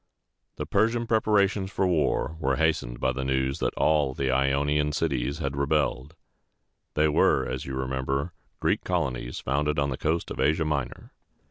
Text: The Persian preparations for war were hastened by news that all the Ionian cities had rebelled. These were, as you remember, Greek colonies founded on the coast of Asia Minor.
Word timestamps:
The 0.55 0.65
Persian 0.65 1.05
preparations 1.05 1.69
for 1.69 1.85
war 1.85 2.35
were 2.39 2.55
hastened 2.55 2.99
by 2.99 3.11
news 3.11 3.59
that 3.59 3.75
all 3.75 4.15
the 4.15 4.31
Ionian 4.31 4.93
cities 4.93 5.37
had 5.37 5.55
rebelled. 5.55 6.15
These 6.95 7.09
were, 7.09 7.45
as 7.45 7.67
you 7.67 7.75
remember, 7.75 8.33
Greek 8.59 8.83
colonies 8.83 9.39
founded 9.41 9.77
on 9.77 9.91
the 9.91 9.97
coast 9.99 10.31
of 10.31 10.39
Asia 10.39 10.65
Minor. 10.65 11.13